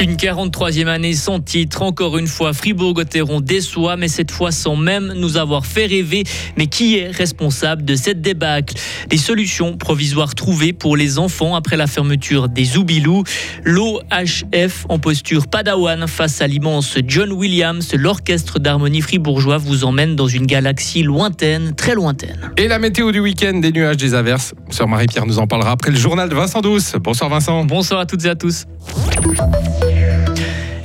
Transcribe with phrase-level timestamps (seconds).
[0.00, 5.12] Une 43e année sans titre, encore une fois, Fribourg-Gotteron déçoit, mais cette fois sans même
[5.14, 6.24] nous avoir fait rêver.
[6.56, 8.76] Mais qui est responsable de cette débâcle?
[9.10, 13.24] Les solutions provisoires trouvées pour les enfants après la fermeture des Oubilous.
[13.64, 20.28] L'OHF en posture padawan face à l'immense John Williams, l'orchestre d'harmonie fribourgeois vous emmène dans
[20.28, 22.52] une galaxie lointaine, très lointaine.
[22.56, 24.54] Et la météo du week-end, des nuages, des averses.
[24.70, 26.94] Sœur Marie-Pierre nous en parlera après le journal de Vincent Douce.
[26.98, 27.66] Bonsoir Vincent.
[27.66, 28.64] Bonsoir à toutes et à tous.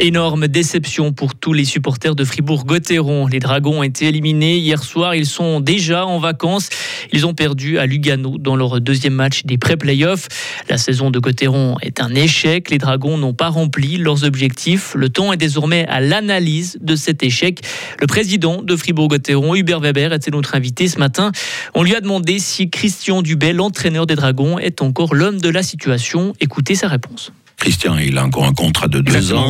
[0.00, 3.28] Énorme déception pour tous les supporters de Fribourg-Gotteron.
[3.28, 5.14] Les Dragons ont été éliminés hier soir.
[5.14, 6.68] Ils sont déjà en vacances.
[7.12, 10.26] Ils ont perdu à Lugano dans leur deuxième match des pré-playoffs.
[10.68, 12.70] La saison de Gotteron est un échec.
[12.70, 14.94] Les Dragons n'ont pas rempli leurs objectifs.
[14.96, 17.60] Le temps est désormais à l'analyse de cet échec.
[18.00, 21.30] Le président de Fribourg-Gotteron, Hubert Weber, était notre invité ce matin.
[21.72, 25.62] On lui a demandé si Christian Dubé, l'entraîneur des Dragons, est encore l'homme de la
[25.62, 26.32] situation.
[26.40, 27.32] Écoutez sa réponse.
[27.64, 29.48] Christian, il a encore un contrat de deux ans.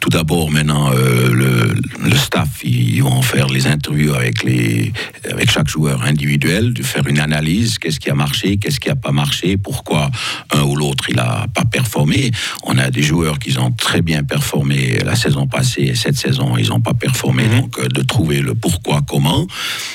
[0.00, 1.74] Tout d'abord, maintenant, euh, le,
[2.08, 4.92] le, staff, ils vont faire les interviews avec, les,
[5.28, 8.94] avec chaque joueur individuel, de faire une analyse, qu'est-ce qui a marché, qu'est-ce qui n'a
[8.94, 10.12] pas marché, pourquoi
[10.52, 12.30] un ou l'autre, il n'a pas performé.
[12.62, 16.56] On a des joueurs qui ont très bien performé la saison passée et cette saison,
[16.56, 17.48] ils n'ont pas performé.
[17.48, 17.60] Mhm.
[17.62, 19.44] Donc, euh, de trouver le pourquoi, comment.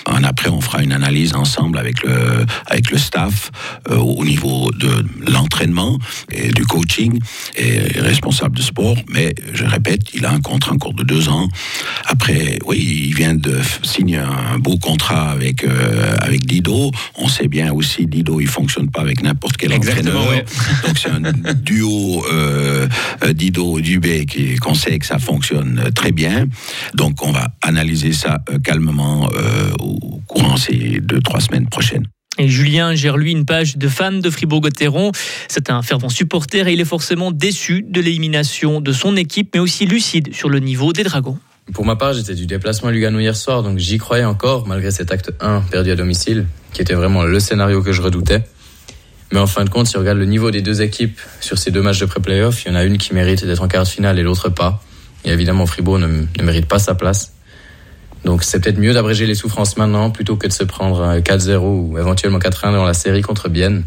[0.05, 3.49] après, on fera une analyse ensemble avec le, avec le staff
[3.89, 5.97] euh, au niveau de l'entraînement
[6.29, 7.17] et du coaching
[7.61, 11.47] est responsable de sport, mais je répète, il a un contrat encore de deux ans.
[12.05, 16.91] Après, oui, il vient de signer un beau contrat avec, euh, avec Dido.
[17.15, 20.25] On sait bien aussi, Dido, il fonctionne pas avec n'importe quel entraîneur.
[20.87, 21.21] Donc c'est un
[21.53, 22.87] duo euh,
[23.33, 24.25] Dido-Dubé
[24.59, 26.47] qu'on sait que ça fonctionne très bien.
[26.95, 29.29] Donc on va analyser ça euh, calmement
[29.79, 32.07] au courant ces deux, trois semaines prochaines.
[32.37, 35.11] Et Julien gère lui une page de fans de Fribourg-Gotteron.
[35.49, 39.59] C'est un fervent supporter et il est forcément déçu de l'élimination de son équipe, mais
[39.59, 41.37] aussi lucide sur le niveau des Dragons.
[41.73, 44.91] Pour ma part, j'étais du déplacement à Lugano hier soir, donc j'y croyais encore, malgré
[44.91, 48.43] cet acte 1 perdu à domicile, qui était vraiment le scénario que je redoutais.
[49.31, 51.71] Mais en fin de compte, si on regarde le niveau des deux équipes sur ces
[51.71, 53.87] deux matchs de pré-playoff, il y en a une qui mérite d'être en quart de
[53.87, 54.83] finale et l'autre pas.
[55.23, 57.33] Et évidemment, Fribourg ne, ne mérite pas sa place.
[58.23, 61.97] Donc c'est peut-être mieux d'abréger les souffrances maintenant plutôt que de se prendre 4-0 ou
[61.97, 63.83] éventuellement 4-1 dans la série contre Bienne.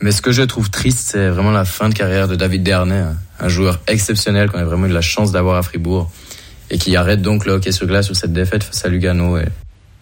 [0.00, 3.04] Mais ce que je trouve triste, c'est vraiment la fin de carrière de David Dernay,
[3.40, 6.10] un joueur exceptionnel qu'on a vraiment eu la chance d'avoir à Fribourg
[6.70, 9.38] et qui arrête donc le hockey sur glace sur cette défaite face à Lugano.
[9.38, 9.46] Et,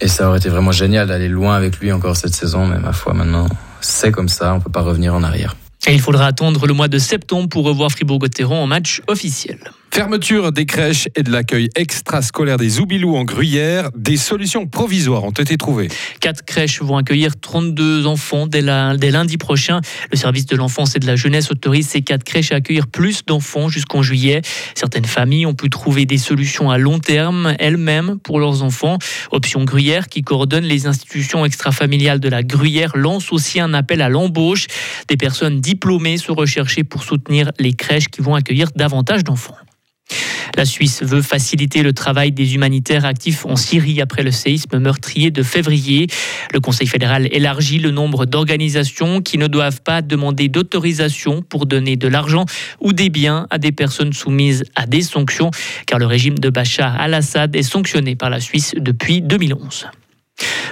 [0.00, 2.92] et ça aurait été vraiment génial d'aller loin avec lui encore cette saison, mais ma
[2.92, 3.48] foi maintenant,
[3.80, 5.56] c'est comme ça, on peut pas revenir en arrière.
[5.86, 9.58] Et il faudra attendre le mois de septembre pour revoir Fribourg-Gotteron en match officiel.
[9.96, 15.30] Fermeture des crèches et de l'accueil extrascolaire des Oubilous en Gruyère, des solutions provisoires ont
[15.30, 15.88] été trouvées.
[16.20, 19.80] Quatre crèches vont accueillir 32 enfants dès, lundi prochain.
[20.12, 23.24] Le service de l'enfance et de la jeunesse autorise ces quatre crèches à accueillir plus
[23.24, 24.42] d'enfants jusqu'en juillet.
[24.74, 28.98] Certaines familles ont pu trouver des solutions à long terme elles-mêmes pour leurs enfants.
[29.30, 34.10] Option Gruyère, qui coordonne les institutions extrafamiliales de la Gruyère, lance aussi un appel à
[34.10, 34.66] l'embauche.
[35.08, 39.56] Des personnes diplômées sont recherchées pour soutenir les crèches qui vont accueillir davantage d'enfants.
[40.56, 45.30] La Suisse veut faciliter le travail des humanitaires actifs en Syrie après le séisme meurtrier
[45.30, 46.06] de février.
[46.52, 51.96] Le Conseil fédéral élargit le nombre d'organisations qui ne doivent pas demander d'autorisation pour donner
[51.96, 52.46] de l'argent
[52.80, 55.50] ou des biens à des personnes soumises à des sanctions,
[55.86, 59.86] car le régime de Bachar al-Assad est sanctionné par la Suisse depuis 2011.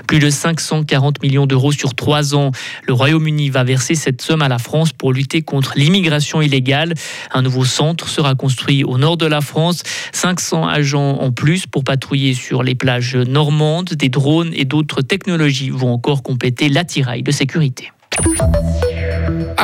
[0.06, 2.50] Plus de 540 millions d'euros sur trois ans.
[2.87, 6.94] Le Royaume-Uni va verser cette somme à la France pour lutter contre l'immigration illégale.
[7.32, 9.82] Un nouveau centre sera construit au nord de la France.
[10.12, 13.91] 500 agents en plus pour patrouiller sur les plages normandes.
[13.94, 17.91] Des drones et d'autres technologies vont encore compléter l'attirail de sécurité.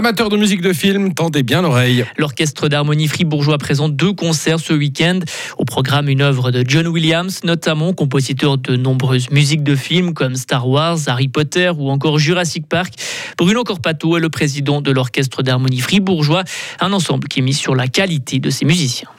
[0.00, 2.06] Amateurs de musique de film, tendez bien l'oreille.
[2.16, 5.18] L'orchestre d'harmonie fribourgeois présente deux concerts ce week-end.
[5.58, 10.36] Au programme, une œuvre de John Williams, notamment compositeur de nombreuses musiques de films comme
[10.36, 12.94] Star Wars, Harry Potter ou encore Jurassic Park.
[13.36, 16.44] Bruno Corpato est le président de l'orchestre d'harmonie fribourgeois,
[16.80, 19.10] un ensemble qui est mis sur la qualité de ses musiciens.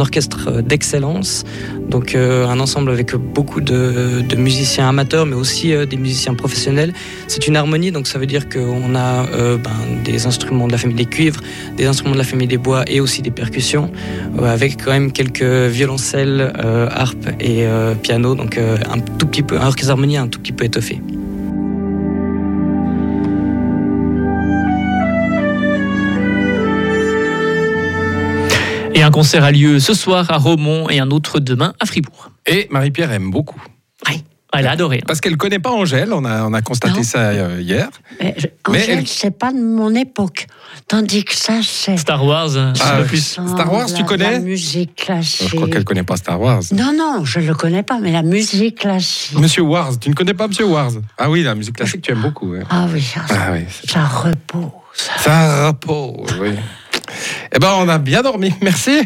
[0.00, 1.44] Orchestre euh, d'excellence,
[1.88, 6.92] donc euh, un ensemble avec beaucoup de, musiciens amateurs, mais aussi euh, des musiciens professionnels.
[7.26, 9.24] C'est une harmonie, donc ça veut dire qu'on a
[9.56, 9.70] ben,
[10.04, 11.40] des instruments de la famille des cuivres,
[11.76, 13.90] des instruments de la famille des bois et aussi des percussions,
[14.42, 16.52] avec quand même quelques violoncelles,
[16.90, 17.66] harpes et
[18.02, 21.00] piano, donc un tout petit peu, un orchestre d'harmonie un tout petit peu étoffé.
[29.08, 32.30] Un concert a lieu ce soir à Romont et un autre demain à Fribourg.
[32.44, 33.60] Et Marie-Pierre aime beaucoup.
[34.06, 34.22] Oui.
[34.52, 35.00] elle a adoré.
[35.06, 37.02] Parce qu'elle connaît pas Angèle, on a, on a constaté Non.
[37.02, 37.88] ça euh, hier.
[38.20, 40.46] Mais je- Mais Angèle, elle- c'est pas de mon époque.
[40.88, 41.96] Tandis que ça, c'est.
[41.96, 43.08] Star Wars, un Ah, peu oui.
[43.08, 43.20] plus.
[43.20, 44.32] Star Wars, la- tu connais?
[44.32, 45.48] La musique classique.
[45.50, 46.62] Je crois qu'elle connaît pas Star Wars.
[46.72, 49.38] Non, non, je le connais pas, mais la musique classique.
[49.38, 50.92] Monsieur Wars, tu ne connais pas Monsieur Wars?
[51.16, 52.50] Ah oui, la musique classique, tu aimes beaucoup.
[52.52, 52.62] ouais.
[52.68, 54.70] Ah oui, ça, Ah oui, ça repose.
[55.18, 56.50] ça repose, oui.
[57.52, 59.00] Eh ben, on a bien dormi, merci.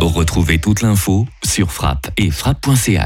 [0.00, 2.98] Retrouvez toute l'info sur frappe et frappe.ch.